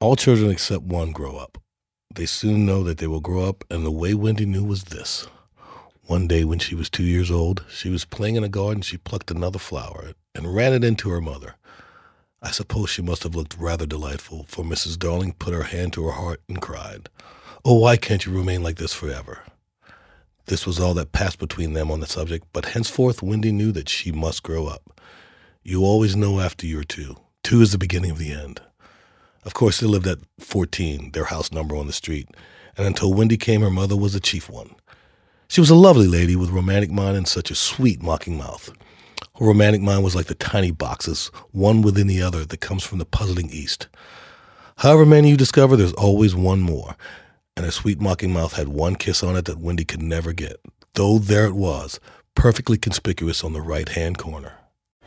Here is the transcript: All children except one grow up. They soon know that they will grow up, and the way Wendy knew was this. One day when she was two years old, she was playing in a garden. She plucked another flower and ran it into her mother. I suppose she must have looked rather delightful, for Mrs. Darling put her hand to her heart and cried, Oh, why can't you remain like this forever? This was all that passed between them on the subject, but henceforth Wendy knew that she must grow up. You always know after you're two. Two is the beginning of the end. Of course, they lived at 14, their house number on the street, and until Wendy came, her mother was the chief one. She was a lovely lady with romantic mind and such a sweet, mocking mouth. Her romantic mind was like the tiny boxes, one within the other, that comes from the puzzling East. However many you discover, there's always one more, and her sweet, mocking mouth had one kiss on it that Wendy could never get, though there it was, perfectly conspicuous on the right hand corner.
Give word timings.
All 0.00 0.16
children 0.16 0.50
except 0.50 0.82
one 0.82 1.12
grow 1.12 1.36
up. 1.36 1.58
They 2.14 2.24
soon 2.24 2.64
know 2.64 2.82
that 2.84 2.96
they 2.96 3.06
will 3.06 3.20
grow 3.20 3.44
up, 3.44 3.64
and 3.70 3.84
the 3.84 3.90
way 3.90 4.14
Wendy 4.14 4.46
knew 4.46 4.64
was 4.64 4.84
this. 4.84 5.28
One 6.06 6.26
day 6.26 6.42
when 6.42 6.58
she 6.58 6.74
was 6.74 6.88
two 6.88 7.02
years 7.02 7.30
old, 7.30 7.66
she 7.68 7.90
was 7.90 8.06
playing 8.06 8.36
in 8.36 8.42
a 8.42 8.48
garden. 8.48 8.80
She 8.80 8.96
plucked 8.96 9.30
another 9.30 9.58
flower 9.58 10.12
and 10.34 10.54
ran 10.54 10.72
it 10.72 10.84
into 10.84 11.10
her 11.10 11.20
mother. 11.20 11.56
I 12.40 12.50
suppose 12.50 12.88
she 12.88 13.02
must 13.02 13.24
have 13.24 13.34
looked 13.34 13.58
rather 13.58 13.84
delightful, 13.84 14.46
for 14.48 14.64
Mrs. 14.64 14.98
Darling 14.98 15.34
put 15.34 15.52
her 15.52 15.64
hand 15.64 15.92
to 15.92 16.06
her 16.06 16.12
heart 16.12 16.40
and 16.48 16.62
cried, 16.62 17.10
Oh, 17.62 17.74
why 17.74 17.98
can't 17.98 18.24
you 18.24 18.32
remain 18.32 18.62
like 18.62 18.76
this 18.76 18.94
forever? 18.94 19.40
This 20.46 20.66
was 20.66 20.80
all 20.80 20.94
that 20.94 21.12
passed 21.12 21.38
between 21.38 21.74
them 21.74 21.90
on 21.90 22.00
the 22.00 22.06
subject, 22.06 22.46
but 22.54 22.64
henceforth 22.64 23.22
Wendy 23.22 23.52
knew 23.52 23.70
that 23.72 23.90
she 23.90 24.12
must 24.12 24.42
grow 24.42 24.66
up. 24.66 24.98
You 25.62 25.84
always 25.84 26.16
know 26.16 26.40
after 26.40 26.66
you're 26.66 26.84
two. 26.84 27.16
Two 27.42 27.60
is 27.60 27.72
the 27.72 27.78
beginning 27.78 28.10
of 28.10 28.18
the 28.18 28.32
end. 28.32 28.62
Of 29.44 29.54
course, 29.54 29.80
they 29.80 29.86
lived 29.86 30.06
at 30.06 30.18
14, 30.38 31.12
their 31.12 31.24
house 31.24 31.50
number 31.50 31.76
on 31.76 31.86
the 31.86 31.92
street, 31.92 32.28
and 32.76 32.86
until 32.86 33.14
Wendy 33.14 33.36
came, 33.36 33.62
her 33.62 33.70
mother 33.70 33.96
was 33.96 34.12
the 34.12 34.20
chief 34.20 34.50
one. 34.50 34.74
She 35.48 35.60
was 35.60 35.70
a 35.70 35.74
lovely 35.74 36.06
lady 36.06 36.36
with 36.36 36.50
romantic 36.50 36.90
mind 36.90 37.16
and 37.16 37.26
such 37.26 37.50
a 37.50 37.54
sweet, 37.54 38.02
mocking 38.02 38.36
mouth. 38.36 38.70
Her 39.38 39.46
romantic 39.46 39.80
mind 39.80 40.04
was 40.04 40.14
like 40.14 40.26
the 40.26 40.34
tiny 40.34 40.70
boxes, 40.70 41.30
one 41.52 41.82
within 41.82 42.06
the 42.06 42.22
other, 42.22 42.44
that 42.44 42.60
comes 42.60 42.84
from 42.84 42.98
the 42.98 43.06
puzzling 43.06 43.50
East. 43.50 43.88
However 44.76 45.06
many 45.06 45.30
you 45.30 45.36
discover, 45.36 45.76
there's 45.76 45.92
always 45.94 46.34
one 46.34 46.60
more, 46.60 46.96
and 47.56 47.64
her 47.64 47.72
sweet, 47.72 48.00
mocking 48.00 48.32
mouth 48.32 48.52
had 48.52 48.68
one 48.68 48.94
kiss 48.94 49.22
on 49.22 49.36
it 49.36 49.46
that 49.46 49.58
Wendy 49.58 49.84
could 49.84 50.02
never 50.02 50.32
get, 50.32 50.60
though 50.94 51.18
there 51.18 51.46
it 51.46 51.54
was, 51.54 51.98
perfectly 52.34 52.78
conspicuous 52.78 53.42
on 53.42 53.52
the 53.52 53.60
right 53.60 53.88
hand 53.88 54.18
corner. 54.18 54.52